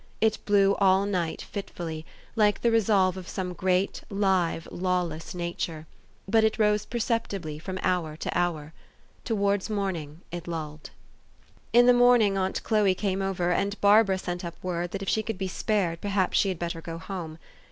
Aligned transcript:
It 0.19 0.43
blew 0.45 0.73
all 0.77 1.05
night 1.05 1.43
fitfully, 1.43 2.07
like 2.35 2.63
the 2.63 2.71
re 2.71 2.79
solve 2.81 3.17
of 3.17 3.27
some 3.27 3.53
great 3.53 4.01
live, 4.09 4.67
lawless 4.71 5.35
nature; 5.35 5.85
but 6.27 6.43
it 6.43 6.57
rose 6.57 6.85
perceptibly 6.87 7.59
from 7.59 7.77
hour 7.83 8.17
to 8.17 8.35
hour. 8.35 8.73
Towards 9.25 9.69
morning 9.69 10.21
it 10.31 10.47
lulled. 10.47 10.89
In 11.71 11.85
the 11.85 11.93
morning 11.93 12.35
aunt 12.35 12.63
Chloe 12.63 12.95
came 12.95 13.21
over, 13.21 13.51
and 13.51 13.79
Barbara 13.79 14.17
sent 14.17 14.43
up 14.43 14.55
word, 14.63 14.89
that, 14.89 15.03
if 15.03 15.07
she 15.07 15.21
could 15.21 15.37
be 15.37 15.47
spared, 15.47 16.01
perhaps 16.01 16.35
she 16.35 16.49
had 16.49 16.57
better 16.57 16.81
go 16.81 16.97
home. 16.97 17.37